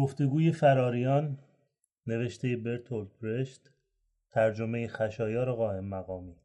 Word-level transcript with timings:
گفتگوی 0.00 0.52
فراریان 0.52 1.38
نوشته 2.06 2.56
برتولد 2.56 3.18
برشت 3.22 3.70
ترجمه 4.30 4.88
خشایار 4.88 5.52
قائم 5.52 5.84
مقامی. 5.84 6.36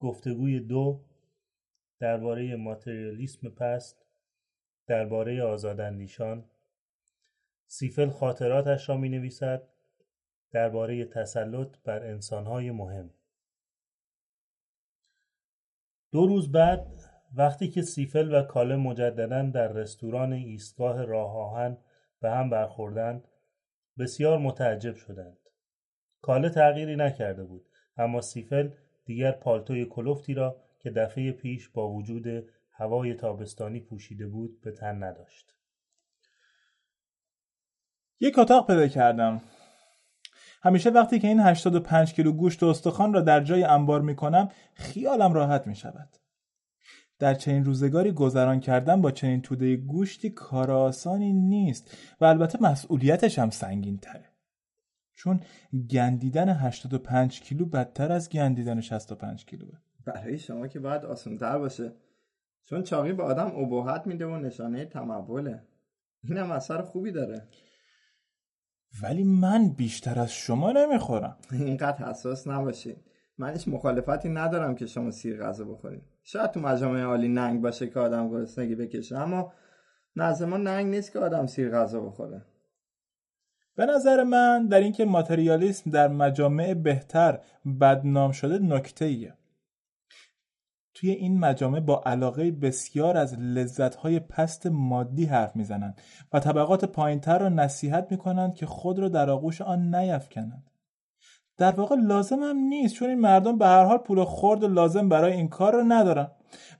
گفتگوی 0.00 0.60
دو 0.60 1.04
درباره 1.98 2.56
ماتریالیسم 2.56 3.48
پست 3.48 4.06
درباره 4.86 5.42
آزاداندیشان. 5.42 6.44
سیفل 7.66 8.10
خاطراتش 8.10 8.88
را 8.88 8.96
می 8.96 9.08
نویسد 9.08 9.62
درباره 10.50 11.04
تسلط 11.04 11.76
بر 11.84 12.06
انسانهای 12.06 12.70
مهم. 12.70 13.10
دو 16.12 16.26
روز 16.26 16.52
بعد 16.52 16.86
وقتی 17.34 17.68
که 17.68 17.82
سیفل 17.82 18.34
و 18.34 18.42
کاله 18.42 18.76
مجددا 18.76 19.42
در 19.42 19.68
رستوران 19.68 20.32
ایستگاه 20.32 21.04
راه 21.04 21.36
آهن 21.36 21.78
به 22.22 22.30
هم 22.30 22.50
برخوردند 22.50 23.28
بسیار 23.98 24.38
متعجب 24.38 24.94
شدند. 24.94 25.38
کاله 26.22 26.50
تغییری 26.50 26.96
نکرده 26.96 27.44
بود 27.44 27.66
اما 27.96 28.20
سیفل 28.20 28.70
دیگر 29.04 29.32
پالتوی 29.32 29.84
کلفتی 29.84 30.34
را 30.34 30.56
که 30.78 30.90
دفعه 30.90 31.32
پیش 31.32 31.68
با 31.68 31.88
وجود 31.88 32.48
هوای 32.72 33.14
تابستانی 33.14 33.80
پوشیده 33.80 34.26
بود 34.26 34.60
به 34.60 34.72
تن 34.72 35.02
نداشت. 35.02 35.54
یک 38.20 38.38
اتاق 38.38 38.66
پیدا 38.66 38.88
کردم. 38.88 39.42
همیشه 40.62 40.90
وقتی 40.90 41.18
که 41.18 41.28
این 41.28 41.40
85 41.40 42.14
کیلو 42.14 42.32
گوشت 42.32 42.62
و 42.62 42.66
استخوان 42.66 43.12
را 43.14 43.20
در 43.20 43.40
جای 43.40 43.64
انبار 43.64 44.00
می 44.00 44.16
کنم 44.16 44.48
خیالم 44.74 45.32
راحت 45.32 45.66
می 45.66 45.76
شود. 45.76 46.21
در 47.18 47.34
چنین 47.34 47.64
روزگاری 47.64 48.12
گذران 48.12 48.60
کردن 48.60 49.02
با 49.02 49.10
چنین 49.10 49.42
توده 49.42 49.76
گوشتی 49.76 50.30
کار 50.30 50.70
آسانی 50.70 51.32
نیست 51.32 51.96
و 52.20 52.24
البته 52.24 52.58
مسئولیتش 52.62 53.38
هم 53.38 53.50
سنگین 53.50 53.98
تره. 53.98 54.32
چون 55.14 55.40
گندیدن 55.90 56.48
85 56.48 57.40
کیلو 57.40 57.66
بدتر 57.66 58.12
از 58.12 58.28
گندیدن 58.28 58.80
65 58.80 59.44
کیلو. 59.44 59.66
برای 60.06 60.38
شما 60.38 60.66
که 60.68 60.80
باید 60.80 61.04
آسانتر 61.04 61.58
باشه. 61.58 61.92
چون 62.64 62.82
چاقی 62.82 63.12
به 63.12 63.22
آدم 63.22 63.52
ابهت 63.56 64.06
میده 64.06 64.26
و 64.26 64.36
نشانه 64.36 64.84
تموله. 64.84 65.62
اینم 66.24 66.50
اثر 66.50 66.82
خوبی 66.82 67.12
داره. 67.12 67.48
ولی 69.02 69.24
من 69.24 69.68
بیشتر 69.68 70.18
از 70.18 70.32
شما 70.32 70.72
نمی‌خورم. 70.72 71.36
اینقدر 71.52 72.08
حساس 72.08 72.48
نباشین. 72.48 72.96
من 73.38 73.52
هیچ 73.52 73.68
مخالفتی 73.68 74.28
ندارم 74.28 74.74
که 74.74 74.86
شما 74.86 75.10
سیر 75.10 75.42
غذا 75.42 75.64
بخورین. 75.64 76.02
شاید 76.24 76.50
تو 76.50 76.60
مجامع 76.60 77.02
عالی 77.02 77.28
ننگ 77.28 77.60
باشه 77.60 77.90
که 77.90 78.00
آدم 78.00 78.28
گرسنگی 78.28 78.74
بکشه 78.74 79.18
اما 79.18 79.52
نزد 80.16 80.44
ما 80.44 80.56
ننگ 80.56 80.86
نیست 80.86 81.12
که 81.12 81.18
آدم 81.18 81.46
سیر 81.46 81.70
غذا 81.70 82.00
بخوره 82.00 82.44
به 83.76 83.86
نظر 83.86 84.22
من 84.22 84.66
در 84.66 84.80
اینکه 84.80 85.04
ماتریالیسم 85.04 85.90
در 85.90 86.08
مجامع 86.08 86.74
بهتر 86.74 87.40
بدنام 87.80 88.32
شده 88.32 88.58
نکته 88.58 89.04
ایه. 89.04 89.34
توی 90.94 91.10
این 91.10 91.38
مجامع 91.38 91.80
با 91.80 92.02
علاقه 92.06 92.50
بسیار 92.50 93.16
از 93.16 93.38
لذتهای 93.38 94.20
پست 94.20 94.66
مادی 94.66 95.24
حرف 95.24 95.56
می‌زنند 95.56 96.00
و 96.32 96.40
طبقات 96.40 96.84
پایینتر 96.84 97.38
را 97.38 97.48
نصیحت 97.48 98.06
می‌کنند 98.10 98.54
که 98.54 98.66
خود 98.66 98.98
را 98.98 99.08
در 99.08 99.30
آغوش 99.30 99.60
آن 99.60 99.94
نیفکنند. 99.94 100.71
در 101.58 101.70
واقع 101.70 101.96
لازم 101.96 102.42
هم 102.42 102.56
نیست 102.56 102.94
چون 102.94 103.08
این 103.08 103.20
مردم 103.20 103.58
به 103.58 103.66
هر 103.66 103.84
حال 103.84 103.98
پول 103.98 104.24
خورد 104.24 104.64
لازم 104.64 105.08
برای 105.08 105.32
این 105.32 105.48
کار 105.48 105.72
را 105.72 105.82
ندارن. 105.82 106.30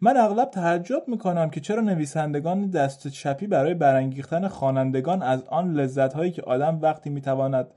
من 0.00 0.16
اغلب 0.16 0.50
تعجب 0.50 1.02
می‌کنم 1.06 1.50
که 1.50 1.60
چرا 1.60 1.82
نویسندگان 1.82 2.70
دست 2.70 3.08
چپی 3.08 3.46
برای 3.46 3.74
برانگیختن 3.74 4.48
خوانندگان 4.48 5.22
از 5.22 5.44
آن 5.44 5.72
لذت 5.72 6.12
هایی 6.12 6.30
که 6.30 6.42
آدم 6.42 6.78
وقتی 6.82 7.10
می‌تواند 7.10 7.74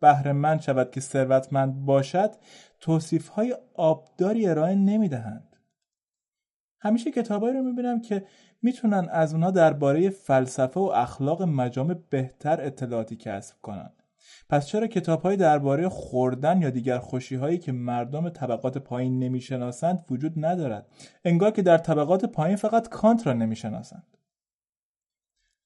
بهره 0.00 0.32
مند 0.32 0.60
شود 0.60 0.90
که 0.90 1.00
ثروتمند 1.00 1.84
باشد 1.84 2.30
توصیف 2.80 3.28
های 3.28 3.56
آبداری 3.74 4.46
ارائه 4.46 4.74
نمی‌دهند. 4.74 5.56
همیشه 6.80 7.10
کتابایی 7.10 7.56
رو 7.56 7.62
می‌بینم 7.62 8.00
که 8.00 8.24
می‌تونن 8.62 9.08
از 9.10 9.34
اونها 9.34 9.50
درباره 9.50 10.10
فلسفه 10.10 10.80
و 10.80 10.92
اخلاق 10.94 11.42
مجامع 11.42 11.94
بهتر 12.10 12.60
اطلاعاتی 12.60 13.16
کسب 13.16 13.56
کنند 13.62 13.97
پس 14.48 14.66
چرا 14.66 14.86
کتابهایی 14.86 15.36
درباره 15.36 15.88
خوردن 15.88 16.62
یا 16.62 16.70
دیگر 16.70 16.98
خوشیهایی 16.98 17.58
که 17.58 17.72
مردم 17.72 18.28
طبقات 18.28 18.78
پایین 18.78 19.18
نمی‌شناسند 19.18 20.04
وجود 20.10 20.32
ندارد؟ 20.36 20.86
انگار 21.24 21.50
که 21.50 21.62
در 21.62 21.78
طبقات 21.78 22.24
پایین 22.24 22.56
فقط 22.56 22.88
کانت 22.88 23.26
را 23.26 23.32
نمی‌شناسند. 23.32 24.06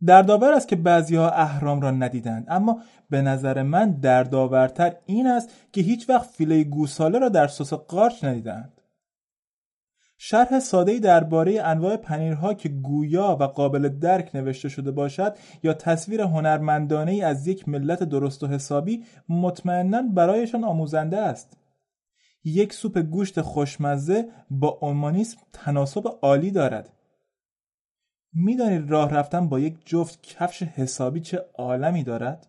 دردآور 0.06 0.52
است 0.52 0.68
که 0.68 0.76
بعضیها 0.76 1.30
اهرام 1.30 1.80
را 1.80 1.90
ندیدند 1.90 2.46
اما 2.48 2.80
به 3.10 3.22
نظر 3.22 3.62
من 3.62 3.90
دردآورتر 3.90 4.96
این 5.06 5.26
است 5.26 5.50
که 5.72 5.80
هیچ 5.80 6.10
وقت 6.10 6.30
فیله 6.30 6.64
گوساله 6.64 7.18
را 7.18 7.28
در 7.28 7.46
سس 7.46 7.72
قارچ 7.72 8.24
ندیدند. 8.24 8.71
شرح 10.24 10.60
ساده‌ای 10.60 11.00
درباره 11.00 11.62
انواع 11.62 11.96
پنیرها 11.96 12.54
که 12.54 12.68
گویا 12.68 13.36
و 13.40 13.44
قابل 13.44 13.88
درک 13.88 14.30
نوشته 14.34 14.68
شده 14.68 14.90
باشد 14.90 15.36
یا 15.62 15.74
تصویر 15.74 16.20
هنرمندانه 16.20 17.24
از 17.24 17.46
یک 17.46 17.68
ملت 17.68 18.02
درست 18.02 18.42
و 18.42 18.46
حسابی 18.46 19.04
مطمئنا 19.28 20.02
برایشان 20.02 20.64
آموزنده 20.64 21.18
است. 21.18 21.56
یک 22.44 22.72
سوپ 22.72 22.98
گوشت 22.98 23.40
خوشمزه 23.40 24.28
با 24.50 24.78
اومانیسم 24.80 25.38
تناسب 25.52 26.18
عالی 26.22 26.50
دارد. 26.50 26.92
می‌دانید 28.32 28.90
راه 28.90 29.10
رفتن 29.10 29.48
با 29.48 29.60
یک 29.60 29.76
جفت 29.84 30.22
کفش 30.22 30.62
حسابی 30.62 31.20
چه 31.20 31.44
عالمی 31.54 32.04
دارد؟ 32.04 32.46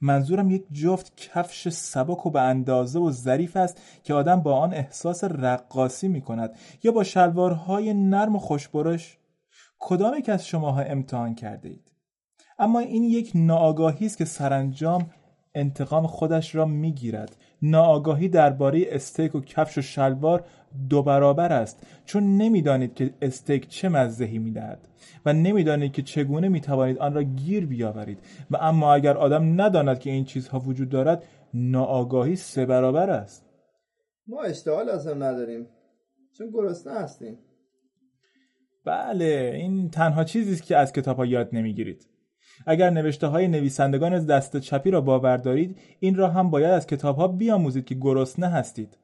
منظورم 0.00 0.50
یک 0.50 0.64
جفت 0.72 1.16
کفش 1.16 1.68
سبک 1.68 2.26
و 2.26 2.30
به 2.30 2.40
اندازه 2.40 2.98
و 2.98 3.10
ظریف 3.10 3.56
است 3.56 3.80
که 4.04 4.14
آدم 4.14 4.40
با 4.40 4.58
آن 4.58 4.74
احساس 4.74 5.24
رقاصی 5.24 6.08
می 6.08 6.20
کند 6.20 6.50
یا 6.82 6.92
با 6.92 7.04
شلوارهای 7.04 7.94
نرم 7.94 8.36
و 8.36 8.38
خوشبرش؟ 8.38 9.18
کدام 9.78 10.14
یک 10.18 10.28
از 10.28 10.46
شماها 10.46 10.80
امتحان 10.80 11.34
کرده 11.34 11.68
اید 11.68 11.92
اما 12.58 12.78
این 12.78 13.04
یک 13.04 13.32
ناآگاهی 13.34 14.06
است 14.06 14.18
که 14.18 14.24
سرانجام 14.24 15.10
انتقام 15.54 16.06
خودش 16.06 16.54
را 16.54 16.64
می‌گیرد. 16.64 17.36
ناآگاهی 17.62 18.28
درباره 18.28 18.84
استیک 18.88 19.34
و 19.34 19.40
کفش 19.40 19.78
و 19.78 19.82
شلوار 19.82 20.44
دو 20.90 21.02
برابر 21.02 21.52
است 21.52 21.86
چون 22.04 22.36
نمی‌دانید 22.36 22.94
که 22.94 23.14
استیک 23.22 23.68
چه 23.68 23.88
مزهی 23.88 24.38
می‌دهد 24.38 24.88
و 25.26 25.32
نمی‌دانید 25.32 25.92
که 25.92 26.02
چگونه 26.02 26.48
می‌توانید 26.48 26.98
آن 26.98 27.14
را 27.14 27.22
گیر 27.22 27.66
بیاورید. 27.66 28.18
و 28.50 28.56
اما 28.56 28.94
اگر 28.94 29.16
آدم 29.16 29.60
نداند 29.60 29.98
که 29.98 30.10
این 30.10 30.24
چیزها 30.24 30.58
وجود 30.58 30.88
دارد 30.88 31.22
ناآگاهی 31.54 32.36
سه 32.36 32.66
برابر 32.66 33.10
است. 33.10 33.46
ما 34.26 34.42
اشتها 34.42 34.82
لازم 34.82 35.22
نداریم 35.22 35.66
چون 36.38 36.50
گرسنه 36.50 36.92
هستیم. 36.92 37.38
بله 38.84 39.52
این 39.54 39.90
تنها 39.90 40.24
چیزی 40.24 40.52
است 40.52 40.62
که 40.62 40.76
از 40.76 40.92
کتاب 40.92 41.16
ها 41.16 41.26
یاد 41.26 41.48
نمی‌گیرید. 41.52 42.08
اگر 42.66 42.90
نوشته 42.90 43.26
های 43.26 43.48
نویسندگان 43.48 44.26
دست 44.26 44.56
چپی 44.56 44.90
را 44.90 45.00
باور 45.00 45.36
دارید 45.36 45.78
این 46.00 46.14
را 46.14 46.28
هم 46.28 46.50
باید 46.50 46.70
از 46.70 46.86
کتاب 46.86 47.16
ها 47.16 47.28
بیاموزید 47.28 47.84
که 47.84 47.94
گرسنه 47.94 48.48
هستید. 48.48 48.98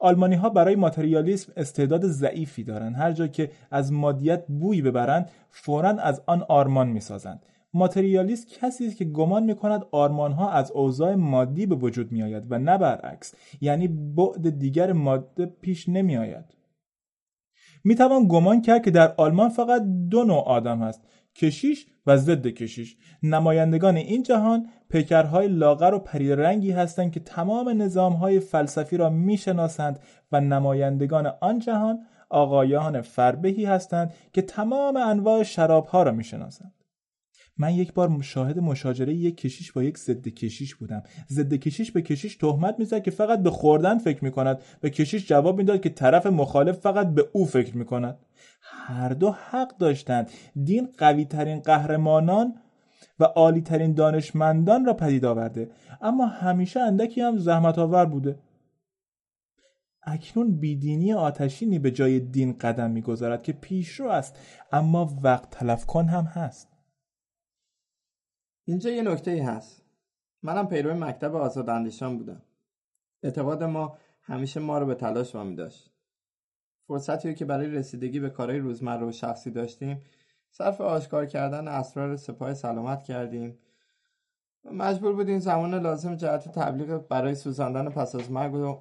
آلمانی 0.00 0.34
ها 0.34 0.48
برای 0.48 0.76
ماتریالیسم 0.76 1.52
استعداد 1.56 2.06
ضعیفی 2.06 2.64
دارند. 2.64 2.96
هر 2.96 3.12
جا 3.12 3.26
که 3.26 3.50
از 3.70 3.92
مادیت 3.92 4.44
بوی 4.46 4.82
ببرند 4.82 5.30
فورا 5.50 5.88
از 5.88 6.22
آن 6.26 6.42
آرمان 6.48 6.88
می‌سازند. 6.88 7.46
ماتریالیست 7.74 8.48
کسی 8.48 8.86
است 8.86 8.96
که 8.96 9.04
گمان 9.04 9.42
می 9.42 9.54
کند 9.54 9.86
آرمان 9.90 10.32
ها 10.32 10.50
از 10.50 10.70
اوضاع 10.70 11.14
مادی 11.14 11.66
به 11.66 11.74
وجود 11.74 12.12
می 12.12 12.22
آید 12.22 12.46
و 12.50 12.58
نه 12.58 12.78
برعکس 12.78 13.34
یعنی 13.60 13.88
بعد 13.88 14.58
دیگر 14.58 14.92
ماده 14.92 15.46
پیش 15.46 15.88
نمی 15.88 16.16
آید 16.16 16.44
می 17.84 17.94
توان 17.94 18.28
گمان 18.28 18.62
کرد 18.62 18.82
که 18.82 18.90
در 18.90 19.14
آلمان 19.16 19.48
فقط 19.48 19.82
دو 20.10 20.24
نوع 20.24 20.44
آدم 20.44 20.78
هست. 20.82 21.02
کشیش 21.36 21.86
و 22.06 22.16
ضد 22.16 22.46
کشیش. 22.46 22.96
نمایندگان 23.22 23.96
این 23.96 24.22
جهان 24.22 24.68
پیکرهای 24.88 25.48
لاغر 25.48 25.94
و 25.94 25.98
پریرنگی 25.98 26.70
هستند 26.70 27.12
که 27.12 27.20
تمام 27.20 27.82
نظامهای 27.82 28.40
فلسفی 28.40 28.96
را 28.96 29.10
می‌شناسند 29.10 29.98
و 30.32 30.40
نمایندگان 30.40 31.32
آن 31.40 31.58
جهان 31.58 32.06
آقایان 32.30 33.00
فربهی 33.00 33.64
هستند 33.64 34.12
که 34.32 34.42
تمام 34.42 34.96
انواع 34.96 35.42
شرابها 35.42 36.02
را 36.02 36.12
می‌شناسند. 36.12 36.72
من 37.58 37.74
یک 37.74 37.92
بار 37.92 38.08
مشاهد 38.08 38.58
مشاجره 38.58 39.14
یک 39.14 39.36
کشیش 39.36 39.72
با 39.72 39.82
یک 39.82 39.98
ضد 39.98 40.28
کشیش 40.28 40.74
بودم. 40.74 41.02
ضد 41.30 41.54
کشیش 41.54 41.92
به 41.92 42.02
کشیش 42.02 42.36
تهمت 42.36 42.78
می‌زد 42.78 43.02
که 43.02 43.10
فقط 43.10 43.42
به 43.42 43.50
خوردن 43.50 43.98
فکر 43.98 44.24
می‌کند 44.24 44.62
و 44.82 44.88
کشیش 44.88 45.28
جواب 45.28 45.58
می‌داد 45.58 45.80
که 45.80 45.88
طرف 45.88 46.26
مخالف 46.26 46.78
فقط 46.78 47.08
به 47.08 47.28
او 47.32 47.46
فکر 47.46 47.76
می‌کند. 47.76 48.18
هر 48.60 49.08
دو 49.08 49.30
حق 49.30 49.76
داشتند. 49.76 50.30
دین 50.64 50.88
قوی 50.98 51.24
ترین 51.24 51.60
قهرمانان 51.60 52.54
و 53.20 53.24
عالی 53.24 53.60
ترین 53.60 53.94
دانشمندان 53.94 54.84
را 54.84 54.94
پدید 54.94 55.24
آورده. 55.24 55.70
اما 56.00 56.26
همیشه 56.26 56.80
اندکی 56.80 57.20
هم 57.20 57.38
زحمت 57.38 57.78
آور 57.78 58.06
بوده. 58.06 58.38
اکنون 60.02 60.60
بیدینی 60.60 61.12
آتشینی 61.12 61.78
به 61.78 61.90
جای 61.90 62.20
دین 62.20 62.52
قدم 62.52 62.90
می‌گذارد 62.90 63.42
که 63.42 63.52
پیشرو 63.52 64.08
است. 64.08 64.38
اما 64.72 65.16
وقت 65.22 65.50
تلف 65.50 65.86
کن 65.86 66.06
هم 66.06 66.24
هست. 66.24 66.71
اینجا 68.64 68.90
یه 68.90 69.02
نکته 69.02 69.30
ای 69.30 69.40
هست. 69.40 69.82
منم 70.42 70.68
پیرو 70.68 70.94
مکتب 70.94 71.34
آزاداندیشان 71.34 72.18
بودم. 72.18 72.42
اعتقاد 73.22 73.62
ما 73.62 73.98
همیشه 74.22 74.60
ما 74.60 74.78
رو 74.78 74.86
به 74.86 74.94
تلاش 74.94 75.34
وامی 75.34 75.54
داشت. 75.54 75.92
فرصتی 76.86 77.34
که 77.34 77.44
برای 77.44 77.66
رسیدگی 77.66 78.20
به 78.20 78.30
کارهای 78.30 78.58
روزمره 78.58 79.06
و 79.06 79.12
شخصی 79.12 79.50
داشتیم 79.50 80.02
صرف 80.50 80.80
آشکار 80.80 81.26
کردن 81.26 81.68
اسرار 81.68 82.16
سپاه 82.16 82.54
سلامت 82.54 83.02
کردیم. 83.02 83.58
مجبور 84.64 85.12
بودیم 85.12 85.38
زمان 85.38 85.74
لازم 85.74 86.16
جهت 86.16 86.48
تبلیغ 86.48 87.08
برای 87.08 87.34
سوزاندن 87.34 87.88
پس 87.88 88.14
از 88.14 88.30
مرگ 88.30 88.54
و 88.54 88.78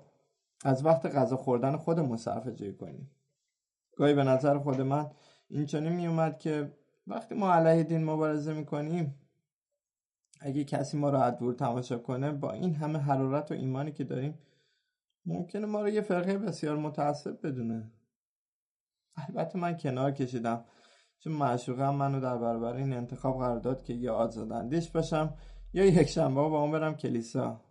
از 0.65 0.85
وقت 0.85 1.05
غذا 1.05 1.37
خوردن 1.37 1.77
خودمون 1.77 2.17
صرفه 2.17 2.51
جویی 2.51 2.73
کنیم. 2.73 3.11
گاهی 3.95 4.13
به 4.13 4.23
نظر 4.23 4.57
خود 4.57 4.81
من 4.81 5.11
اینچنین 5.49 5.93
می 5.93 6.07
اومد 6.07 6.39
که 6.39 6.71
وقتی 7.07 7.35
ما 7.35 7.53
علیه 7.53 7.83
دین 7.83 8.03
مبارزه 8.03 8.53
می‌کنیم 8.53 9.15
اگه 10.43 10.63
کسی 10.63 10.97
ما 10.97 11.09
رو 11.09 11.17
از 11.17 11.37
دور 11.37 11.53
تماشا 11.53 11.97
کنه 11.97 12.31
با 12.31 12.51
این 12.51 12.75
همه 12.75 12.99
حرارت 12.99 13.51
و 13.51 13.53
ایمانی 13.53 13.91
که 13.91 14.03
داریم 14.03 14.39
ممکنه 15.25 15.65
ما 15.65 15.81
رو 15.81 15.89
یه 15.89 16.01
فرقه 16.01 16.37
بسیار 16.37 16.77
متعصب 16.77 17.47
بدونه. 17.47 17.91
البته 19.15 19.59
من 19.59 19.77
کنار 19.77 20.11
کشیدم. 20.11 20.65
چون 21.19 21.33
معشوقم 21.33 21.95
منو 21.95 22.19
در 22.19 22.37
برابر 22.37 22.75
این 22.75 22.93
انتخاب 22.93 23.37
قرار 23.37 23.59
داد 23.59 23.83
که 23.83 23.93
یا 23.93 24.15
آزاداندیش 24.15 24.91
باشم 24.91 25.37
یا 25.73 25.85
یک 25.85 26.07
شنبه 26.07 26.41
با 26.41 26.61
اون 26.61 26.71
برم 26.71 26.95
کلیسا. 26.95 27.61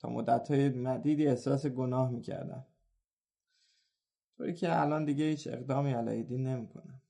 تا 0.00 0.08
مدت 0.08 0.50
های 0.50 0.68
مدیدی 0.68 1.26
احساس 1.26 1.66
گناه 1.66 2.10
می‌کردم. 2.10 2.66
طوری 4.36 4.54
که 4.54 4.80
الان 4.80 5.04
دیگه 5.04 5.24
هیچ 5.24 5.46
اقدامی 5.46 5.92
علیه 5.92 6.22
دین 6.22 6.46
نمی‌کنم. 6.46 7.02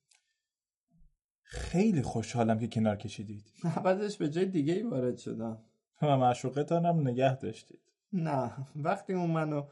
خیلی 1.48 2.02
خوشحالم 2.02 2.58
که 2.58 2.68
کنار 2.68 2.96
کشیدید. 2.96 3.44
عوضش 3.76 4.16
به 4.16 4.28
جای 4.28 4.44
دیگه 4.44 4.74
ای 4.74 4.82
وارد 4.82 5.16
شدم. 5.16 5.58
و 6.02 6.16
معشوقتانم 6.16 7.08
نگه 7.08 7.36
داشتید. 7.36 7.80
نه 8.12 8.52
وقتی 8.76 9.12
اون 9.12 9.30
منو 9.30 9.62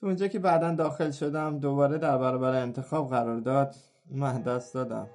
تو 0.00 0.06
اونجا 0.06 0.28
که 0.28 0.38
بعدا 0.38 0.74
داخل 0.74 1.10
شدم 1.10 1.58
دوباره 1.58 1.98
در 1.98 2.18
برابر 2.18 2.54
انتخاب 2.54 3.10
قرار 3.10 3.40
داد 3.40 3.74
من 4.10 4.42
دست 4.42 4.74
دادم. 4.74 5.08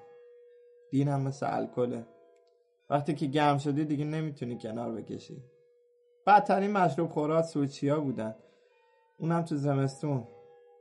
دینم 0.92 1.22
مثل 1.22 1.46
الکله. 1.50 2.06
وقتی 2.90 3.14
که 3.14 3.26
گرم 3.26 3.58
شدی 3.58 3.86
دیگه 3.86 4.06
نمی‌تونی 4.06 4.58
کنار 4.58 4.92
بکشی. 4.92 5.44
بدترین 6.28 6.72
مشروب 6.72 7.10
خورات 7.10 7.46
سوچیا 7.46 8.00
بودن. 8.00 8.36
اونم 9.18 9.42
تو 9.42 9.56
زمستون. 9.56 10.28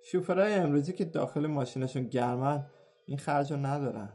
شوفرهای 0.02 0.55
امروزی 0.55 0.93
که 0.93 1.05
داخل 1.05 1.46
ماشینشون 1.46 2.02
گرمن 2.02 2.67
این 3.06 3.19
خرج 3.19 3.52
رو 3.52 3.58
ندارن. 3.67 4.08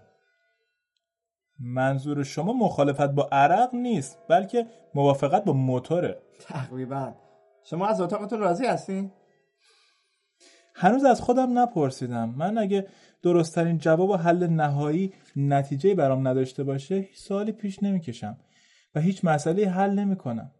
منظور 1.59 2.23
شما 2.23 2.53
مخالفت 2.53 3.09
با 3.09 3.29
عرق 3.31 3.75
نیست 3.75 4.17
بلکه 4.29 4.65
موافقت 4.95 5.43
با 5.43 5.53
موتوره. 5.53 6.21
تقریبا. 6.39 7.13
شما 7.63 7.87
از 7.87 8.01
اتاقتون 8.01 8.39
راضی 8.39 8.65
هستین؟ 8.65 9.11
هنوز 10.75 11.05
از 11.05 11.21
خودم 11.21 11.59
نپرسیدم. 11.59 12.29
من 12.37 12.57
اگه 12.57 12.87
درستترین 13.21 13.77
جواب 13.77 14.09
و 14.09 14.15
حل 14.15 14.47
نهایی 14.47 15.13
نتیجه 15.35 15.95
برام 15.95 16.27
نداشته 16.27 16.63
باشه 16.63 16.95
هیچ 16.95 17.17
سوالی 17.17 17.51
پیش 17.51 17.83
نمی‌کشم 17.83 18.37
و 18.95 18.99
هیچ 18.99 19.25
مسئله 19.25 19.69
حل 19.69 19.89
نمی‌کنم. 19.99 20.51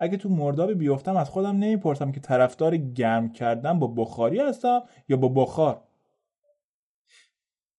اگه 0.00 0.16
تو 0.16 0.28
مردابی 0.28 0.74
بیفتم 0.74 1.16
از 1.16 1.30
خودم 1.30 1.56
نمی‌پرسم 1.56 2.12
که 2.12 2.20
طرفدار 2.20 2.76
گرم 2.76 3.32
کردن 3.32 3.78
با 3.78 3.86
بخاری 3.86 4.40
هستم 4.40 4.82
یا 5.08 5.16
با 5.16 5.28
بخار. 5.28 5.87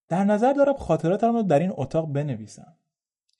در 0.09 0.23
نظر 0.23 0.53
دارم 0.53 0.73
خاطراتم 0.73 1.33
رو 1.33 1.43
در 1.43 1.59
این 1.59 1.73
اتاق 1.77 2.13
بنویسم. 2.13 2.75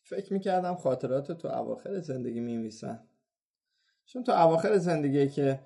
فکر 0.04 0.34
می‌کردم 0.34 0.76
خاطرات 0.76 1.32
تو 1.32 1.48
اواخر 1.48 2.00
زندگی 2.00 2.40
میمیسن 2.40 3.00
چون 4.06 4.24
تو 4.24 4.32
اواخر 4.32 4.78
زندگی 4.78 5.30
که 5.30 5.60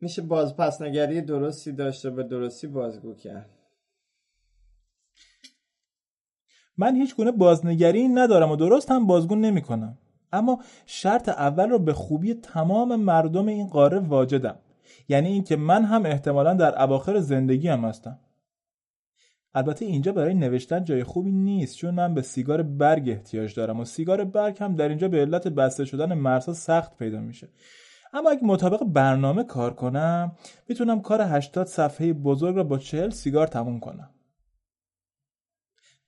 میشه 0.00 0.22
بازپسنگری 0.22 1.20
درستی 1.20 1.72
داشته 1.72 2.10
به 2.10 2.22
درستی 2.22 2.66
بازگو 2.66 3.14
کرد. 3.14 3.50
من 6.78 6.96
هیچ 6.96 7.16
گونه 7.16 7.32
بازنگری 7.32 8.08
ندارم 8.08 8.50
و 8.50 8.56
درست 8.56 8.90
هم 8.90 9.06
بازگو 9.06 9.34
نمی 9.34 9.62
کنم. 9.62 9.98
اما 10.32 10.62
شرط 10.86 11.28
اول 11.28 11.70
رو 11.70 11.78
به 11.78 11.92
خوبی 11.92 12.34
تمام 12.34 12.96
مردم 12.96 13.46
این 13.46 13.66
قاره 13.66 13.98
واجدم. 13.98 14.58
یعنی 15.08 15.28
اینکه 15.28 15.56
من 15.56 15.84
هم 15.84 16.06
احتمالا 16.06 16.54
در 16.54 16.82
اواخر 16.82 17.20
زندگی 17.20 17.68
هم 17.68 17.84
هستم. 17.84 18.18
البته 19.56 19.84
اینجا 19.84 20.12
برای 20.12 20.34
نوشتن 20.34 20.84
جای 20.84 21.04
خوبی 21.04 21.32
نیست 21.32 21.76
چون 21.76 21.94
من 21.94 22.14
به 22.14 22.22
سیگار 22.22 22.62
برگ 22.62 23.08
احتیاج 23.08 23.54
دارم 23.54 23.80
و 23.80 23.84
سیگار 23.84 24.24
برگ 24.24 24.56
هم 24.60 24.76
در 24.76 24.88
اینجا 24.88 25.08
به 25.08 25.20
علت 25.20 25.48
بسته 25.48 25.84
شدن 25.84 26.14
مرسا 26.14 26.52
سخت 26.52 26.96
پیدا 26.96 27.20
میشه. 27.20 27.48
اما 28.12 28.30
اگه 28.30 28.44
مطابق 28.44 28.84
برنامه 28.84 29.44
کار 29.44 29.74
کنم 29.74 30.32
می‌تونم 30.68 31.00
کار 31.00 31.22
80 31.22 31.66
صفحه 31.66 32.12
بزرگ 32.12 32.56
را 32.56 32.64
با 32.64 32.78
40 32.78 33.10
سیگار 33.10 33.46
تموم 33.46 33.80
کنم. 33.80 34.10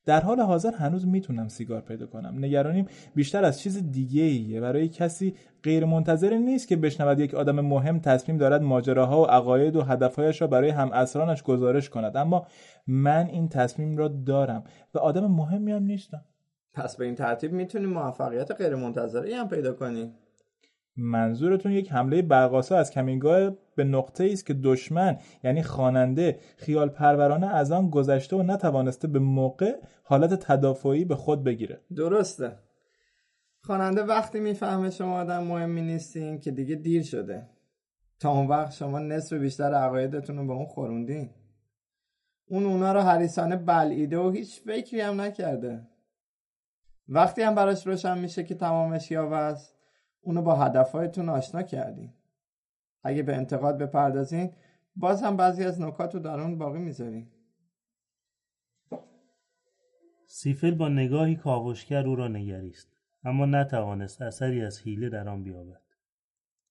در 0.09 0.21
حال 0.21 0.41
حاضر 0.41 0.75
هنوز 0.75 1.07
می‌تونم 1.07 1.49
سیگار 1.49 1.81
پیدا 1.81 2.07
کنم. 2.07 2.45
نگرانیم 2.45 2.87
بیشتر 3.15 3.45
از 3.45 3.61
چیز 3.61 3.91
دیگه 3.91 4.23
ایه 4.23 4.61
برای 4.61 4.89
کسی 4.89 5.35
غیر 5.63 5.85
منتظر 5.85 6.39
نیست 6.39 6.69
که 6.69 6.77
بشنود 6.77 7.21
یک 7.21 7.35
آدم 7.35 7.61
مهم 7.61 8.01
تصمیم 8.01 8.39
دارد 8.39 8.63
ماجراها 8.63 9.23
و 9.23 9.25
عقاید 9.25 9.77
و 9.77 9.83
هدفهایش 9.83 10.41
را 10.43 10.47
برای 10.47 10.71
هم 10.71 10.93
اسرانش 10.93 11.43
گزارش 11.43 11.91
کند. 11.91 12.17
اما 12.17 12.47
من 12.87 13.27
این 13.27 13.49
تصمیم 13.49 13.97
را 13.97 14.09
دارم 14.09 14.65
و 14.95 14.99
آدم 14.99 15.27
مهمی 15.27 15.73
هم 15.73 15.83
نیستم. 15.83 16.25
پس 16.75 16.97
به 16.97 17.05
این 17.05 17.15
ترتیب 17.15 17.53
می‌تونی 17.53 17.87
موفقیت 17.87 18.53
غیر 18.53 18.75
منتظره 18.75 19.37
هم 19.37 19.49
پیدا 19.49 19.73
کنی 19.73 20.13
منظورتون 20.99 21.73
یک 21.73 21.93
حمله 21.93 22.23
برقاسا 22.23 22.77
از 22.77 22.91
کمینگاه 22.91 23.51
به 23.77 23.85
نقطه 23.85 24.29
است 24.33 24.47
که 24.47 24.55
دشمن 24.55 25.19
یعنی 25.45 25.63
خواننده 25.63 26.39
خیال 26.57 26.89
پرورانه 26.89 27.47
از 27.47 27.73
آن 27.73 27.91
گذشته 27.91 28.37
و 28.37 28.43
نتوانسته 28.43 29.09
به 29.09 29.19
موقع 29.19 29.77
حالت 30.03 30.35
تدافعی 30.35 31.05
به 31.05 31.15
خود 31.15 31.45
بگیره. 31.45 31.81
درسته. 31.97 32.59
خواننده 33.63 34.03
وقتی 34.03 34.41
می‌فهمه 34.41 34.91
شما 34.91 35.21
آدم 35.21 35.45
مهمی 35.45 35.83
نیستین 35.83 36.41
که 36.41 36.51
دیگه 36.51 36.75
دیر 36.75 37.03
شده. 37.03 37.47
تا 38.21 38.31
اون 38.33 38.47
وقت 38.47 38.73
شما 38.73 38.99
نصف 38.99 39.33
بیشتر 39.33 39.75
عقایدتون 39.75 40.37
رو 40.37 40.47
به 40.47 40.53
اون 40.53 40.67
خوروندین. 40.67 41.31
اون 42.49 42.67
اونا 42.67 42.93
رو 42.93 43.01
حریسانه 43.01 43.57
بلعیده 43.57 44.19
و 44.19 44.31
هیچ 44.31 44.61
فکری 44.61 45.01
هم 45.01 45.21
نکرده. 45.21 45.87
وقتی 47.09 47.43
هم 47.43 47.55
براش 47.55 47.87
روشن 47.87 48.19
میشه 48.19 48.45
که 48.45 48.55
تمامش 48.55 49.11
یاوه 49.11 49.37
است 49.37 49.78
اونو 50.21 50.43
با 50.43 50.55
هدفهایتون 50.57 51.29
آشنا 51.29 51.63
کردین. 51.63 52.13
اگه 53.03 53.23
به 53.23 53.37
انتقاد 53.37 53.79
بپردازین 53.79 54.53
باز 54.97 55.23
هم 55.23 55.37
بعضی 55.37 55.65
از 55.65 55.81
نکات 55.81 56.15
رو 56.15 56.21
در 56.21 56.41
اون 56.41 56.59
باقی 56.59 56.79
می‌ذارین. 56.79 57.31
سیفل 60.27 60.75
با 60.75 60.89
نگاهی 60.89 61.37
کاوشگر 61.37 62.07
او 62.07 62.17
را 62.17 62.29
نگریست 62.29 62.97
اما 63.25 63.47
نتوانست 63.47 64.23
اثری 64.23 64.63
از 64.63 64.81
حیله 64.81 65.09
در 65.09 65.29
آن 65.29 65.43
بیابد. 65.43 65.83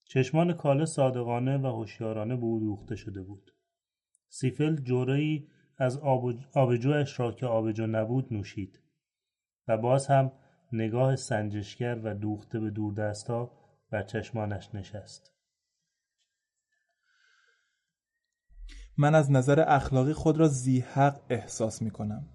چشمان 0.04 0.54
کاله 0.54 0.86
صادقانه 0.86 1.58
و 1.58 1.68
هوشیارانه 1.68 2.36
به 2.36 2.44
او 2.44 2.60
دوخته 2.60 2.96
شده 2.96 3.24
بود. 3.24 3.54
سیفل 4.30 4.76
جورایی 4.76 5.50
از 5.78 5.98
آبجوش 6.54 7.20
را 7.20 7.32
که 7.32 7.46
آبجو 7.46 7.88
نبود 7.88 8.34
نوشید 8.34 8.80
و 9.68 9.78
باز 9.78 10.08
هم 10.08 10.32
نگاه 10.74 11.16
سنجشگر 11.16 12.00
و 12.04 12.16
دوخته 12.16 12.60
به 12.60 12.70
دوردستها 12.70 13.52
بر 13.92 14.04
چشمانش 14.04 14.76
نشست 14.76 15.34
من 18.98 19.16
از 19.16 19.32
نظر 19.32 19.66
اخلاقی 19.68 20.14
خود 20.14 20.38
را 20.38 20.48
زیحق 20.48 21.20
احساس 21.30 21.82
می 21.82 21.92
کنم. 21.92 22.26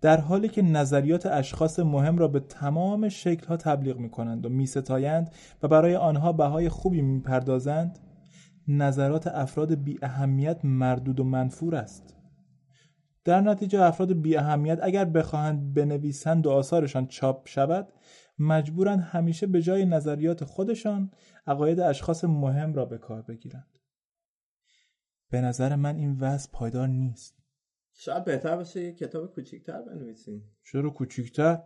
در 0.00 0.20
حالی 0.20 0.48
که 0.48 0.62
نظریات 0.62 1.26
اشخاص 1.26 1.78
مهم 1.78 2.18
را 2.18 2.28
به 2.28 2.40
تمام 2.40 3.08
شکلها 3.08 3.56
تبلیغ 3.56 3.98
می 3.98 4.10
کنند 4.10 4.46
و 4.46 4.48
می 4.48 4.66
ستایند 4.66 5.30
و 5.62 5.68
برای 5.68 5.96
آنها 5.96 6.32
بهای 6.32 6.68
خوبی 6.68 7.02
می 7.02 7.20
پردازند 7.20 7.98
نظرات 8.68 9.26
افراد 9.26 9.74
بی 9.74 9.98
اهمیت 10.02 10.64
مردود 10.64 11.20
و 11.20 11.24
منفور 11.24 11.76
است. 11.76 12.16
در 13.24 13.40
نتیجه 13.40 13.82
افراد 13.82 14.12
بی 14.12 14.36
اهمیت 14.36 14.78
اگر 14.82 15.04
بخواهند 15.04 15.74
بنویسند 15.74 16.46
و 16.46 16.50
آثارشان 16.50 17.06
چاپ 17.06 17.48
شود 17.48 17.92
مجبورند 18.38 19.00
همیشه 19.00 19.46
به 19.46 19.62
جای 19.62 19.84
نظریات 19.84 20.44
خودشان 20.44 21.10
عقاید 21.46 21.80
اشخاص 21.80 22.24
مهم 22.24 22.74
را 22.74 22.84
به 22.84 22.98
کار 22.98 23.22
بگیرند. 23.22 23.78
به 25.30 25.40
نظر 25.40 25.76
من 25.76 25.96
این 25.96 26.16
وضع 26.20 26.50
پایدار 26.52 26.88
نیست. 26.88 27.36
شاید 27.92 28.24
بهتر 28.24 28.56
باشه 28.56 28.82
یه 28.82 28.92
کتاب 28.92 29.34
کوچیکتر 29.34 29.82
بنویسین 29.82 30.42
چرا 30.64 30.90
کوچیکتر. 30.90 31.62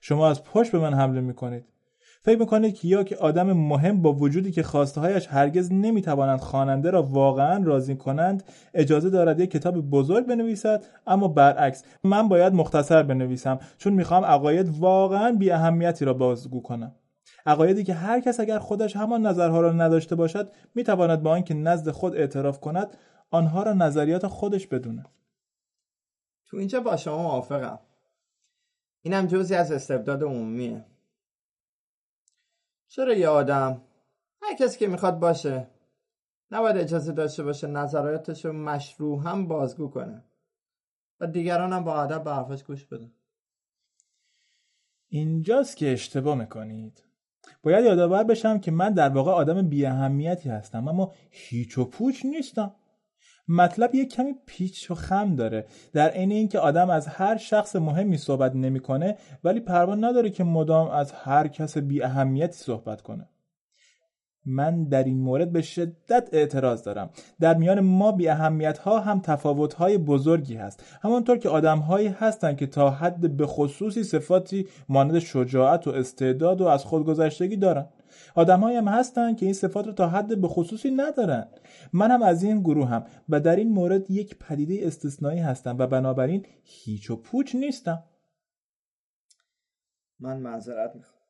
شما 0.00 0.30
از 0.30 0.44
پشت 0.44 0.72
به 0.72 0.78
من 0.78 0.94
حمله 0.94 1.20
می‌کنید. 1.20 1.71
فکر 2.24 2.38
می‌کنید 2.38 2.74
که 2.74 2.88
یا 2.88 3.02
که 3.02 3.16
آدم 3.16 3.52
مهم 3.52 4.02
با 4.02 4.12
وجودی 4.12 4.50
که 4.50 4.62
هایش 4.96 5.26
هرگز 5.26 5.72
نمی‌توانند 5.72 6.40
خواننده 6.40 6.90
را 6.90 7.02
واقعا 7.02 7.64
راضی 7.64 7.96
کنند 7.96 8.42
اجازه 8.74 9.10
دارد 9.10 9.40
یک 9.40 9.50
کتاب 9.50 9.80
بزرگ 9.90 10.26
بنویسد 10.26 10.84
اما 11.06 11.28
برعکس 11.28 11.84
من 12.04 12.28
باید 12.28 12.52
مختصر 12.52 13.02
بنویسم 13.02 13.58
چون 13.78 13.92
می‌خوام 13.92 14.24
عقاید 14.24 14.78
واقعا 14.78 15.32
بی 15.32 15.50
اهمیتی 15.50 16.04
را 16.04 16.14
بازگو 16.14 16.62
کنم. 16.62 16.94
عقایدی 17.46 17.84
که 17.84 17.94
هر 17.94 18.20
کس 18.20 18.40
اگر 18.40 18.58
خودش 18.58 18.96
همان 18.96 19.26
نظرها 19.26 19.60
را 19.60 19.72
نداشته 19.72 20.16
باشد 20.16 20.52
می‌تواند 20.74 21.22
با 21.22 21.30
آنکه 21.30 21.54
نزد 21.54 21.90
خود 21.90 22.16
اعتراف 22.16 22.60
کند 22.60 22.96
آنها 23.30 23.62
را 23.62 23.72
نظریات 23.72 24.26
خودش 24.26 24.66
بدونه. 24.66 25.04
تو 26.46 26.56
اینجا 26.56 26.80
با 26.80 26.96
شما 26.96 27.22
موافقم. 27.22 27.78
اینم 29.02 29.26
جزی 29.26 29.54
از 29.54 29.72
استبداد 29.72 30.22
عمومیه. 30.22 30.84
چرا 32.94 33.14
یه 33.14 33.28
آدم. 33.28 33.82
هر 34.42 34.56
کسی 34.56 34.78
که 34.78 34.86
می‌خواد 34.86 35.18
باشه. 35.18 35.66
نباید 36.50 36.76
اجازه 36.76 37.12
داشته 37.12 37.42
باشه 37.42 37.66
نظراتش 37.66 38.44
رو 38.44 38.52
مشروع 38.52 39.22
هم 39.22 39.48
بازگو 39.48 39.88
کنه. 39.88 40.24
و 41.20 41.26
دیگران 41.26 41.72
هم 41.72 41.84
با 41.84 42.02
ادب 42.02 42.24
به 42.24 42.30
حرفش 42.30 42.62
گوش 42.62 42.84
بدن. 42.84 43.12
اینجاست 45.08 45.76
که 45.76 45.92
اشتباه 45.92 46.38
می‌کنید. 46.38 47.02
باید 47.62 47.84
یادآور 47.84 48.24
بشم 48.24 48.58
که 48.58 48.70
من 48.70 48.92
در 48.94 49.08
واقع 49.08 49.30
آدم 49.32 49.68
بی 49.68 49.86
اهمیتی 49.86 50.48
هستم 50.48 50.88
اما 50.88 51.12
هیچ 51.30 51.78
و 51.78 51.84
پوچ 51.84 52.24
نیستم. 52.24 52.74
مطلب 53.48 53.94
یک 53.94 54.14
کمی 54.14 54.34
پیچ 54.46 54.90
و 54.90 54.94
خم 54.94 55.36
داره. 55.36 55.66
در 55.92 56.08
عین 56.08 56.32
اینکه 56.32 56.58
آدم 56.58 56.90
از 56.90 57.06
هر 57.06 57.36
شخص 57.36 57.76
مهمی 57.76 58.16
صحبت 58.16 58.54
نمی‌کنه 58.54 59.16
ولی 59.44 59.60
پروا 59.60 59.94
نداره 59.94 60.30
که 60.30 60.44
مدام 60.44 60.88
از 60.88 61.12
هر 61.12 61.48
کس 61.48 61.78
بی 61.78 62.02
اهمیتی 62.02 62.52
صحبت 62.54 63.02
کنه. 63.02 63.28
من 64.46 64.84
در 64.84 65.04
این 65.04 65.18
مورد 65.18 65.52
به 65.52 65.62
شدت 65.62 66.28
اعتراض 66.32 66.82
دارم. 66.82 67.10
در 67.40 67.54
میان 67.54 67.80
ما 67.80 68.12
بی 68.12 68.28
اهمیت 68.28 68.78
ها 68.78 69.00
هم 69.00 69.20
تفاوت 69.20 69.74
های 69.74 69.98
بزرگی 69.98 70.54
هست. 70.54 70.84
همانطور 71.02 71.38
که 71.38 71.48
آدم 71.48 71.78
هایی 71.78 72.08
هستند 72.08 72.56
که 72.56 72.66
تا 72.66 72.90
حد 72.90 73.36
به 73.36 73.46
خصوصی 73.46 74.04
صفاتی 74.04 74.66
مانند 74.88 75.18
شجاعت 75.18 75.86
و 75.86 75.90
استعداد 75.90 76.60
و 76.60 76.66
از 76.66 76.84
خودگذشتگی 76.84 77.56
دارند 77.56 77.88
آدمهایی 78.34 78.76
هم 78.76 78.88
هستن 78.88 79.34
که 79.34 79.46
این 79.46 79.54
صفات 79.54 79.86
رو 79.86 79.92
تا 79.92 80.08
حد 80.08 80.40
به 80.40 80.48
خصوصی 80.48 80.90
ندارن. 80.90 81.48
من 81.92 82.10
هم 82.10 82.22
از 82.22 82.42
این 82.42 82.60
گروه 82.60 82.88
هم 82.88 83.04
و 83.28 83.40
در 83.40 83.56
این 83.56 83.68
مورد 83.68 84.10
یک 84.10 84.38
پدیده 84.38 84.86
استثنایی 84.86 85.40
هستم 85.40 85.78
و 85.78 85.86
بنابراین 85.86 86.46
هیچ 86.62 87.10
و 87.10 87.16
پوچ 87.16 87.54
نیستم. 87.54 88.04
من 90.20 90.36
معذرت 90.36 90.96
می‌خوام. 90.96 91.22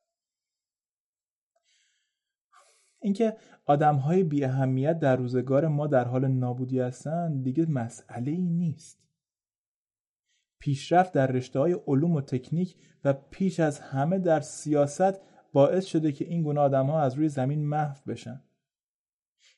اینکه 3.01 3.37
آدم 3.65 3.95
های 3.95 4.23
بی 4.23 4.43
اهمیت 4.43 4.99
در 4.99 5.15
روزگار 5.15 5.67
ما 5.67 5.87
در 5.87 6.07
حال 6.07 6.27
نابودی 6.27 6.79
هستند 6.79 7.43
دیگه 7.43 7.65
مسئله 7.69 8.31
ای 8.31 8.41
نیست. 8.41 8.99
پیشرفت 10.59 11.13
در 11.13 11.27
رشته 11.27 11.59
های 11.59 11.73
علوم 11.87 12.11
و 12.11 12.21
تکنیک 12.21 12.75
و 13.03 13.13
پیش 13.13 13.59
از 13.59 13.79
همه 13.79 14.19
در 14.19 14.39
سیاست 14.39 15.19
باعث 15.53 15.85
شده 15.85 16.11
که 16.11 16.25
این 16.25 16.43
گونه 16.43 16.59
آدم 16.59 16.85
ها 16.85 17.01
از 17.01 17.13
روی 17.13 17.29
زمین 17.29 17.65
محو 17.65 17.97
بشن. 18.07 18.41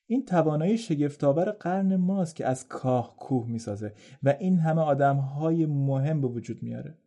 این 0.08 0.26
توانایی 0.26 0.78
شگفتآور 0.78 1.52
قرن 1.52 1.96
ماست 1.96 2.36
که 2.36 2.46
از 2.46 2.68
کاه 2.68 3.16
کوه 3.18 3.48
می‌سازه 3.48 3.94
و 4.24 4.36
این 4.40 4.60
همه 4.60 4.82
آدم 4.82 5.16
های 5.16 5.66
مهم 5.66 6.22
به 6.22 6.28
وجود 6.28 6.64
میاره. 6.64 6.98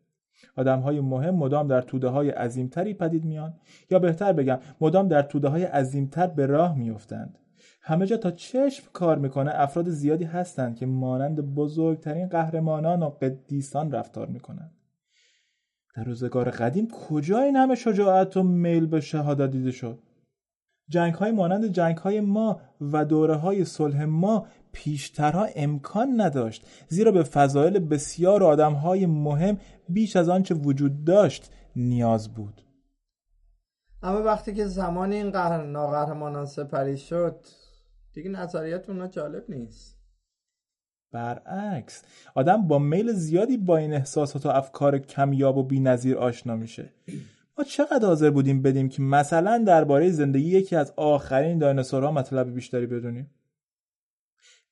آدم 0.57 0.80
های 0.80 1.00
مهم 1.00 1.35
مدام 1.35 1.68
در 1.68 1.80
توده 1.80 2.09
های 2.09 2.30
عظیمتری 2.30 2.95
پدید 2.95 3.25
میان 3.25 3.54
یا 3.90 3.99
بهتر 3.99 4.33
بگم 4.33 4.59
مدام 4.80 5.09
در 5.09 5.23
توده 5.23 5.49
های 5.49 5.64
عظیمتر 5.64 6.26
به 6.26 6.47
راه 6.47 6.78
میافتند. 6.78 7.38
همه 7.83 8.07
جا 8.07 8.16
تا 8.16 8.30
چشم 8.30 8.85
کار 8.92 9.18
می‌کنه 9.18 9.50
افراد 9.54 9.88
زیادی 9.88 10.25
هستند 10.25 10.76
که 10.76 10.87
مانند 10.87 11.54
بزرگترین 11.54 12.28
قهرمانان 12.28 13.02
و 13.02 13.09
قدیسان 13.09 13.92
رفتار 13.92 14.26
می‌کنند. 14.26 14.77
در 15.97 16.04
روزگار 16.04 16.50
قدیم 16.50 16.88
کجا 16.88 17.38
این 17.38 17.57
همه 17.57 17.75
شجاعت 17.75 18.37
و 18.37 18.42
میل 18.42 18.87
به 18.87 19.00
شهادت 19.00 19.50
دیده 19.50 19.71
شد؟ 19.71 19.99
جنگ 20.88 21.14
های 21.14 21.30
مانند 21.30 21.66
جنگ 21.66 21.97
های 21.97 22.21
ما 22.21 22.61
و 22.80 23.04
دوره 23.04 23.35
های 23.35 23.64
صلح 23.64 24.04
ما 24.04 24.47
پیشترها 24.73 25.49
امکان 25.57 26.21
نداشت 26.21 26.66
زیرا 26.88 27.12
به 27.12 27.23
فضایل 27.23 27.78
بسیار 27.78 28.45
آدم 28.45 28.73
های 28.73 29.07
مهم 29.07 29.59
بیش 29.88 30.16
از 30.16 30.28
آنچه 30.28 30.54
وجود 30.54 31.04
داشت 31.04 31.52
نیاز 31.76 32.35
بود. 32.35 32.62
اما 34.02 34.23
وقتی 34.23 34.54
که 34.54 34.66
زمان 34.66 35.12
این 35.12 35.30
قهر 35.30 35.66
ناقهرمانان 35.66 36.47
سپری 36.47 36.97
شد 36.97 37.47
دیگه 38.12 38.30
نظریت 38.30 38.90
اونا 38.90 39.07
جالب 39.07 39.45
نیست. 39.49 39.98
برعکس 41.12 42.02
آدم 42.34 42.68
با 42.68 42.78
میل 42.78 43.12
زیادی 43.12 43.56
با 43.56 43.76
این 43.76 43.92
احساسات 43.92 44.46
و 44.46 44.48
افکار 44.48 44.98
کمیاب 44.98 45.56
و 45.56 45.62
بینظیر 45.62 46.16
آشنا 46.16 46.56
میشه. 46.56 46.92
ما 47.58 47.64
چقدر 47.64 48.06
حاضر 48.06 48.30
بودیم 48.30 48.62
بدیم 48.62 48.88
که 48.88 49.02
مثلا 49.02 49.64
درباره 49.66 50.10
زندگی 50.10 50.48
یکی 50.48 50.76
از 50.76 50.92
آخرین 50.96 51.58
دایناسورها 51.58 52.12
مطلب 52.12 52.54
بیشتری 52.54 52.86
بدونیم؟ 52.86 53.30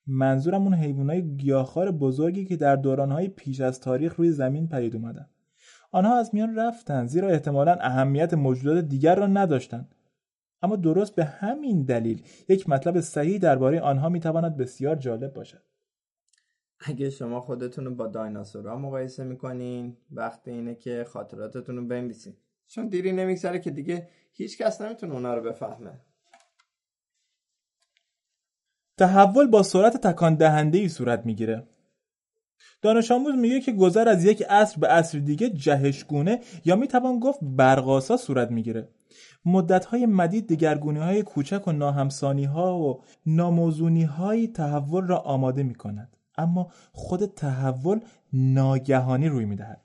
منظورم 0.06 0.62
اون 0.62 0.74
حیوانات 0.74 1.16
گیاهخوار 1.16 1.90
بزرگی 1.90 2.44
که 2.44 2.56
در 2.56 2.76
دورانهای 2.76 3.28
پیش 3.28 3.60
از 3.60 3.80
تاریخ 3.80 4.14
روی 4.14 4.30
زمین 4.30 4.68
پدید 4.68 4.96
اومدن. 4.96 5.26
آنها 5.92 6.18
از 6.18 6.34
میان 6.34 6.56
رفتن 6.56 7.06
زیرا 7.06 7.28
احتمالا 7.28 7.76
اهمیت 7.80 8.34
موجودات 8.34 8.84
دیگر 8.84 9.14
را 9.14 9.26
نداشتند 9.26 9.94
اما 10.62 10.76
درست 10.76 11.14
به 11.14 11.24
همین 11.24 11.82
دلیل 11.82 12.22
یک 12.48 12.68
مطلب 12.68 13.00
صحیح 13.00 13.38
درباره 13.38 13.80
آنها 13.80 14.08
می‌تواند 14.08 14.56
بسیار 14.56 14.96
جالب 14.96 15.32
باشد. 15.32 15.62
اگه 16.80 17.10
شما 17.10 17.40
خودتون 17.40 17.84
رو 17.84 17.94
با 17.94 18.06
دایناسورها 18.06 18.76
مقایسه 18.76 19.24
می‌کنین 19.24 19.96
وقت 20.10 20.48
اینه 20.48 20.74
که 20.74 21.04
خاطراتتون 21.08 21.76
رو 21.76 21.86
بنویسین. 21.86 22.36
چون 22.66 22.88
دیری 22.88 23.12
نمیگذره 23.12 23.58
که 23.58 23.70
دیگه 23.70 24.08
هیچ 24.32 24.58
کس 24.58 24.80
نمی‌تونه 24.80 25.14
اونا 25.14 25.34
رو 25.34 25.42
بفهمه. 25.42 26.00
تحول 28.98 29.46
با 29.46 29.62
سرعت 29.62 29.96
تکان 29.96 30.34
دهنده 30.34 30.78
ای 30.78 30.88
صورت 30.88 31.26
می‌گیره. 31.26 31.68
دانش 32.82 33.10
آموز 33.10 33.34
میگه 33.34 33.60
که 33.60 33.72
گذر 33.72 34.08
از 34.08 34.24
یک 34.24 34.42
عصر 34.42 34.80
به 34.80 34.88
عصر 34.88 35.18
دیگه 35.18 35.50
جهشگونه 35.50 36.40
یا 36.64 36.76
می‌توان 36.76 37.18
گفت 37.18 37.38
برقاسا 37.42 38.16
صورت 38.16 38.50
می‌گیره. 38.50 38.88
مدت 39.44 39.84
های 39.84 40.06
مدید 40.06 40.48
دگرگونی 40.48 40.98
های 40.98 41.22
کوچک 41.22 41.68
و 41.68 41.72
ناهمسانی 41.72 42.44
ها 42.44 42.78
و 42.78 43.02
ناموزونی 43.26 44.04
های 44.04 44.48
تحول 44.48 45.06
را 45.06 45.18
آماده 45.18 45.62
می 45.62 45.74
کند. 45.74 46.15
اما 46.38 46.70
خود 46.92 47.26
تحول 47.26 48.00
ناگهانی 48.32 49.28
روی 49.28 49.44
می‌دهد. 49.44 49.80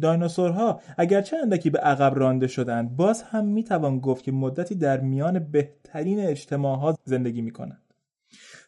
دایناسورها 0.00 0.80
اگرچه 0.98 1.36
اندکی 1.36 1.70
به 1.70 1.78
عقب 1.78 2.18
رانده 2.18 2.46
شدند 2.46 2.96
باز 2.96 3.22
هم 3.22 3.44
می‌توان 3.44 3.98
گفت 3.98 4.24
که 4.24 4.32
مدتی 4.32 4.74
در 4.74 5.00
میان 5.00 5.38
بهترین 5.38 6.20
اجتماعات 6.20 6.98
زندگی 7.04 7.42
می‌کنند. 7.42 7.82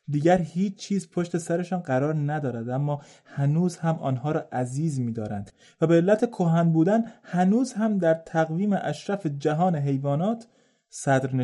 دیگر 0.09 0.39
هیچ 0.39 0.77
چیز 0.77 1.11
پشت 1.11 1.39
سرشان 1.39 1.81
قرار 1.81 2.33
ندارد 2.33 2.69
اما 2.69 3.03
هنوز 3.25 3.77
هم 3.77 3.99
آنها 3.99 4.33
را 4.33 4.49
عزیز 4.53 5.01
می‌دارند 5.01 5.53
و 5.81 5.87
به 5.87 5.95
علت 5.95 6.31
کهن 6.31 6.73
بودن 6.73 7.05
هنوز 7.23 7.73
هم 7.73 7.99
در 7.99 8.15
تقویم 8.15 8.73
اشرف 8.73 9.27
جهان 9.27 9.77
حیوانات 9.77 10.47
صدر 10.89 11.35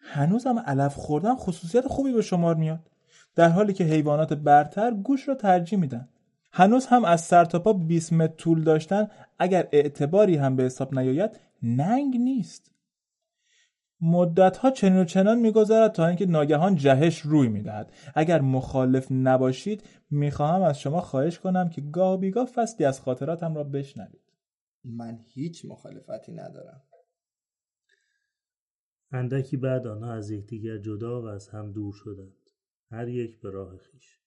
نشینند 0.00 0.28
هنوز 0.28 0.46
هم 0.46 0.58
علف 0.58 0.94
خوردن 0.94 1.34
خصوصیت 1.34 1.86
خوبی 1.86 2.12
به 2.12 2.22
شمار 2.22 2.54
میاد. 2.54 2.90
در 3.34 3.48
حالی 3.48 3.72
که 3.72 3.84
حیوانات 3.84 4.32
برتر 4.32 4.90
گوش 4.90 5.28
را 5.28 5.34
ترجیح 5.34 5.78
میدن. 5.78 6.08
هنوز 6.52 6.86
هم 6.86 7.04
از 7.04 7.20
سرتاپا 7.20 7.72
20 7.72 8.12
متر 8.12 8.34
طول 8.34 8.64
داشتن. 8.64 9.08
اگر 9.38 9.68
اعتباری 9.72 10.36
هم 10.36 10.56
به 10.56 10.62
حساب 10.62 10.98
نیاید 10.98 11.40
ننگ 11.62 12.16
نیست. 12.16 12.72
مدت 14.00 14.56
ها 14.56 14.70
چنین 14.70 14.96
و 14.96 15.04
چنان 15.04 15.38
میگذرد 15.38 15.92
تا 15.92 16.06
اینکه 16.06 16.26
ناگهان 16.26 16.76
جهش 16.76 17.20
روی 17.20 17.48
می‌دهد. 17.48 17.92
اگر 18.14 18.40
مخالف 18.40 19.06
نباشید 19.10 19.82
می‌خواهم 20.10 20.62
از 20.62 20.80
شما 20.80 21.00
خواهش 21.00 21.38
کنم 21.38 21.68
که 21.68 21.80
گاه 21.80 22.16
بیگاه 22.16 22.46
فصلی 22.46 22.86
از 22.86 23.00
خاطراتم 23.00 23.54
را 23.54 23.64
بشنوید. 23.64 24.22
من 24.84 25.18
هیچ 25.34 25.64
مخالفتی 25.64 26.32
ندارم. 26.32 26.82
اندکی 29.12 29.56
بعد 29.56 29.86
آنها 29.86 30.12
از 30.12 30.30
یکدیگر 30.30 30.78
جدا 30.78 31.22
و 31.22 31.24
از 31.24 31.48
هم 31.48 31.72
دور 31.72 31.92
شدند 31.92 32.50
هر 32.90 33.08
یک 33.08 33.40
به 33.40 33.50
راه 33.50 33.76
خیش. 33.76 34.17